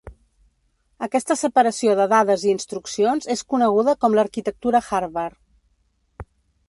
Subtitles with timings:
[1.07, 6.31] Aquesta separació de dades i instruccions és coneguda com l'arquitectura Harvard.